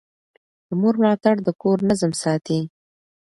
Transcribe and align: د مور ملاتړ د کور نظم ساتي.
د 0.67 0.69
مور 0.81 0.95
ملاتړ 1.01 1.35
د 1.43 1.49
کور 1.61 1.77
نظم 1.89 2.11
ساتي. 2.21 2.59